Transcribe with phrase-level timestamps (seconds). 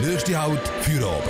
[0.00, 1.24] Nächste Halt, Feierabend.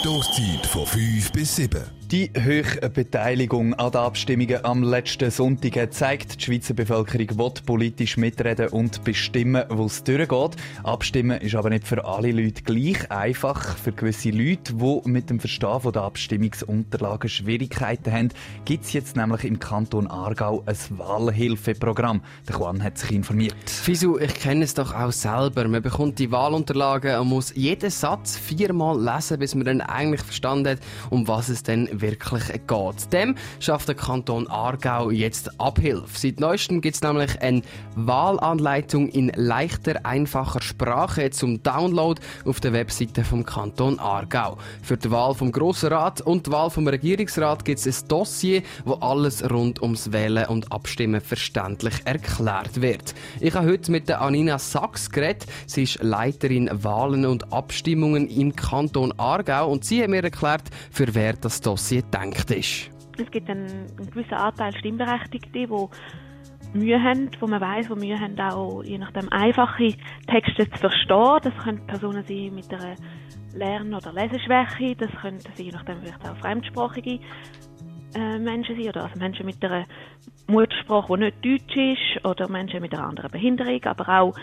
[0.00, 1.80] Stoßzeit von 5 bis 7.
[2.12, 8.16] Die hohe Beteiligung an den Abstimmungen am letzten Sonntag zeigt, die Schweizer Bevölkerung will politisch
[8.16, 10.54] mitreden und bestimmen, wo es durchgeht.
[10.84, 13.76] Abstimmen ist aber nicht für alle Leute gleich einfach.
[13.76, 18.28] Für gewisse Leute, die mit dem Verstehen der Abstimmungsunterlagen Schwierigkeiten haben,
[18.64, 22.22] gibt es jetzt nämlich im Kanton Aargau ein Wahlhilfeprogramm.
[22.48, 23.68] Der Juan hat sich informiert.
[23.68, 25.66] Fisu, ich kenne es doch auch selber.
[25.66, 30.68] Man bekommt die Wahlunterlagen und muss jeden Satz viermal lesen, bis man dann eigentlich verstanden
[30.68, 30.78] hat,
[31.10, 33.12] um was es denn wirklich geht.
[33.12, 36.18] Dem schafft der Kanton Aargau jetzt Abhilfe.
[36.18, 37.62] Seit neuestem gibt es nämlich eine
[37.94, 44.58] Wahlanleitung in leichter, einfacher Sprache zum Download auf der Webseite vom Kanton Aargau.
[44.82, 48.62] Für die Wahl vom Grossen Rat und die Wahl vom Regierungsrat gibt es ein Dossier,
[48.84, 53.14] wo alles rund ums Wählen und Abstimmen verständlich erklärt wird.
[53.40, 55.46] Ich habe heute mit der Anina Sachs geredet.
[55.66, 61.14] Sie ist Leiterin Wahlen und Abstimmungen im Kanton Aargau und sie hat mir erklärt, für
[61.14, 62.90] wer das Dossier gedacht ist.
[63.18, 65.68] Es gibt einen, einen gewissen Anteil Stimmberechtigte, die
[66.76, 69.94] Mühe haben, wo man weiß, wo Mühe haben, auch je nachdem einfache
[70.26, 71.38] Texte zu verstehen.
[71.42, 72.96] Das können Personen sein mit einer
[73.54, 77.20] Lern- oder Leseschwäche, das können sein, je nachdem vielleicht auch fremdsprachige
[78.14, 79.86] äh, Menschen sein oder also Menschen mit einer
[80.46, 84.34] Muttersprache, die nicht Deutsch ist oder Menschen mit einer anderen Behinderung, aber auch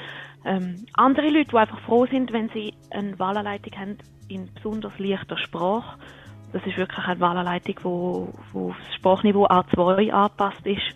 [0.45, 3.97] ähm, andere Leute, die einfach froh sind, wenn sie eine Wahlanleitung haben
[4.27, 5.97] in besonders leichter Sprache.
[6.53, 10.95] Das ist wirklich eine Wahlanleitung, wo, wo auf das Sprachniveau A2 angepasst ist,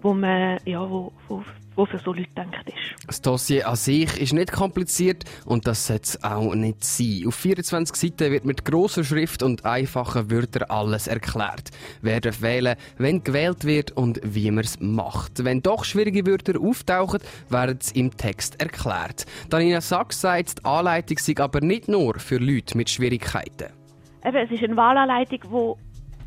[0.00, 3.06] wo man, ja, wo, wo, wo für so Leute gedacht ist.
[3.06, 7.24] Das Dossier an sich ist nicht kompliziert und das sollte es auch nicht sein.
[7.26, 11.70] Auf 24 Seiten wird mit grosser Schrift und einfachen Wörtern alles erklärt.
[12.00, 15.44] Wer darf wählen, wenn gewählt wird und wie man es macht.
[15.44, 19.26] Wenn doch schwierige Wörter auftauchen, werden sie im Text erklärt.
[19.50, 23.85] Danina Sachs sagt, die Anleitung sei aber nicht nur für Leute mit Schwierigkeiten.
[24.26, 25.78] Eben, es ist eine Wahlanleitung, wo,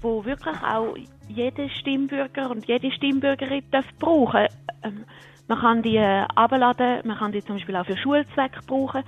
[0.01, 0.95] wo wirklich auch
[1.27, 4.47] jeder Stimmbürger und jede Stimmbürgerin darf brauchen.
[4.83, 5.03] Ähm,
[5.49, 9.03] man kann die äh, abladen, man kann die zum Beispiel auch für Schulzwecke brauchen.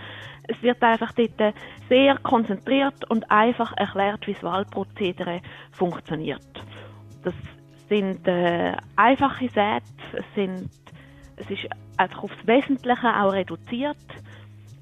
[0.47, 1.53] Es wird einfach dort äh,
[1.87, 5.41] sehr konzentriert und einfach erklärt, wie das Wahlprozedere
[5.71, 6.41] funktioniert.
[7.23, 7.35] Das
[7.87, 10.69] sind äh, einfache Sätze, es, sind,
[11.37, 13.97] es ist einfach aufs Wesentliche auch reduziert.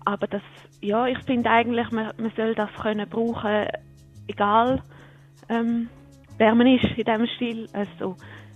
[0.06, 0.42] Aber das,
[0.82, 3.68] ja, ich finde eigentlich, man, man soll das können brauchen,
[4.30, 4.82] egal
[5.50, 5.90] ähm,
[6.38, 7.68] wer man ist in diesem Stil.
[7.74, 8.16] Also,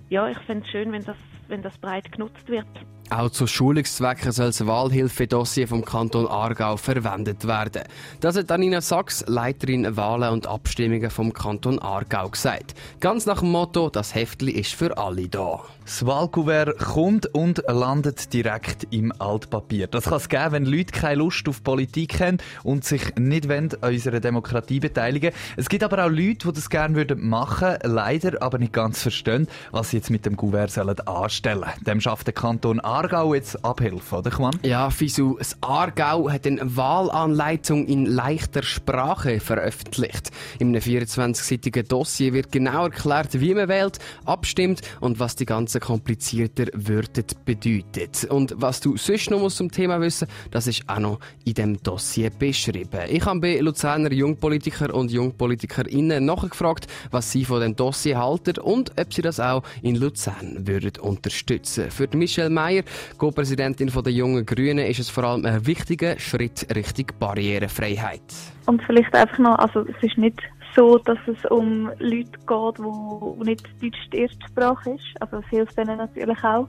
[0.10, 1.18] ja, ich finde es schön, wenn das,
[1.48, 2.68] wenn das breit genutzt wird.
[3.10, 7.84] Auch zu Schulungszwecken soll das Wahlhilfedossier vom Kanton Aargau verwendet werden.
[8.22, 12.74] Das hat Anina Sachs, Leiterin Wahlen und Abstimmungen vom Kanton Aargau, gesagt.
[13.02, 15.60] Ganz nach dem Motto, das Heftli ist für alle da.
[15.86, 19.88] Das Wahlkuvert kommt und landet direkt im Altpapier.
[19.88, 23.70] Das kann es geben, wenn Leute keine Lust auf Politik haben und sich nicht an
[23.82, 28.60] unserer Demokratie beteiligen Es gibt aber auch Leute, die das gerne würden machen leider aber
[28.60, 31.84] nicht ganz verstehen, was sie jetzt mit dem Kuvert sollen anstellen sollen.
[31.86, 34.58] Dem schafft der Kanton Aargau jetzt Abhilfe, oder Juan?
[34.64, 40.32] Ja, Fisu, das Aargau hat eine Wahlanleitung in leichter Sprache veröffentlicht.
[40.60, 45.73] In einem 24-seitigen Dossier wird genau erklärt, wie man wählt, abstimmt und was die ganze
[45.82, 48.26] komplizierter Wörter bedeutet.
[48.26, 52.30] Und was du sonst noch zum Thema wissen das ist auch noch in dem Dossier
[52.30, 53.02] beschrieben.
[53.10, 58.92] Ich habe bei Luzerner Jungpolitiker und Jungpolitikerinnen nachgefragt, was sie von dem Dossier halten und
[59.00, 61.90] ob sie das auch in Luzern würden unterstützen.
[61.92, 62.84] Für Michelle Meyer,
[63.18, 68.22] Co-Präsidentin der Jungen Grünen, ist es vor allem ein wichtiger Schritt Richtung Barrierefreiheit.
[68.66, 70.42] Und vielleicht einfach noch, also es ist nicht
[70.76, 75.22] so, dass es um Leute geht, wo nicht Deutsch die erste Sprache ist.
[75.22, 76.68] Also es hilft denen natürlich auch.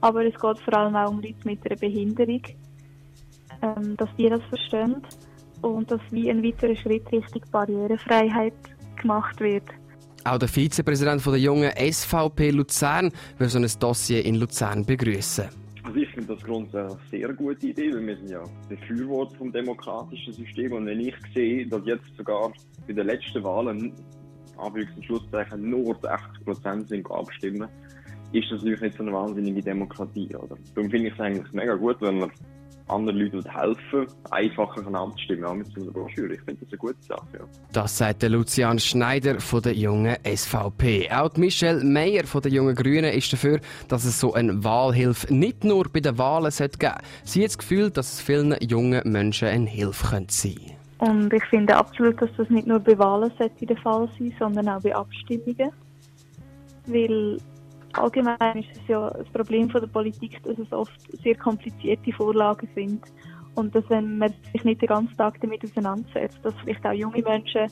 [0.00, 2.42] Aber es geht vor allem auch um Leute mit einer Behinderung,
[3.62, 5.02] ähm, dass die das verstehen
[5.62, 8.54] und dass wie ein weiterer Schritt Richtung Barrierefreiheit
[9.00, 9.64] gemacht wird.
[10.24, 15.63] Auch der Vizepräsident der jungen SVP Luzern will so ein Dossier in Luzern begrüßen.
[15.94, 19.52] Also ich finde das grundsätzlich eine sehr gute Idee, weil wir sind ja Befürworter vom
[19.52, 22.52] demokratischen System und wenn ich sehe, dass jetzt sogar
[22.88, 23.92] bei den letzten Wahlen
[24.56, 27.68] Anführungs- Schlusszeichen nur 80 Prozent sind abstimmen,
[28.32, 30.56] ist das natürlich nicht so eine wahnsinnige Demokratie, oder?
[30.74, 32.32] Darum finde ich es eigentlich mega gut, wenn man
[32.88, 36.34] anderen Leuten helfen, einfacher abzustimmen, auch mit so einer Broschüre.
[36.34, 37.44] Ich finde das eine gute Sache, ja.
[37.72, 41.10] Das sagt der Lucian Schneider von der jungen SVP.
[41.10, 45.64] Auch Michelle Meyer von der jungen Grünen ist dafür, dass es so eine Wahlhilfe nicht
[45.64, 46.94] nur bei den Wahlen geben sollte.
[47.24, 50.74] Sie hat das Gefühl, dass es vielen jungen Menschen eine Hilfe sein könnte.
[50.98, 54.80] Und ich finde absolut, dass das nicht nur bei Wahlen der Fall sein sondern auch
[54.80, 55.70] bei Abstimmungen.
[56.86, 57.38] Weil
[57.98, 62.68] allgemein ist es ja das Problem von der Politik, dass es oft sehr komplizierte Vorlagen
[62.74, 63.02] sind
[63.54, 67.22] Und dass wenn man sich nicht den ganzen Tag damit auseinandersetzt, dass vielleicht auch junge
[67.22, 67.66] Menschen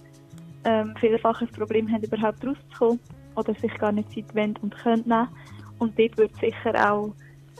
[0.64, 3.00] ähm, vielfach ein Problem haben, überhaupt rauszukommen
[3.34, 5.28] oder sich gar nicht Zeit wollen und können nehmen.
[5.78, 7.12] Und dort wird sicher auch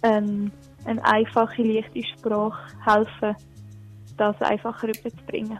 [0.05, 0.53] ähm,
[0.85, 3.35] eine einfache, leichte Sprache helfen,
[4.17, 5.59] das einfacher rüberzubringen.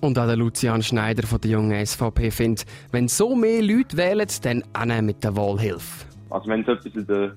[0.00, 4.26] Und auch der Lucian Schneider von der jungen SVP findet, wenn so mehr Leute wählen,
[4.42, 6.06] dann auch mit der Wahlhilfe.
[6.32, 7.34] Also wenn es etwas in der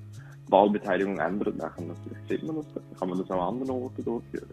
[0.48, 1.92] Wahlbeteiligung ändert, dann
[2.28, 4.48] sieht man das, dann kann man das auch an anderen Orten durchführen.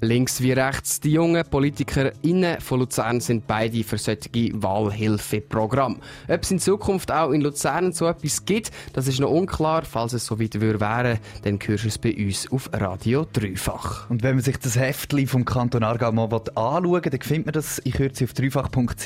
[0.00, 5.96] Links wie rechts, die jungen PolitikerInnen von Luzern sind beide für solche Wahlhilfeprogramme.
[6.28, 9.84] Ob es in Zukunft auch in Luzern so etwas gibt, das ist noch unklar.
[9.84, 14.08] Falls es so weit wäre, dann hörst du es bei uns auf Radio Dreifach.
[14.08, 17.52] Und wenn man sich das Heftli vom Kanton Aargau mal anschauen will, dann findet man
[17.54, 19.04] das in Kürze auf dreifach.ch.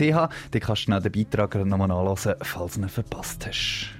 [0.51, 3.95] Dann kannst du dann den Beitrag nochmal nachlesen, falls du ihn verpasst hast.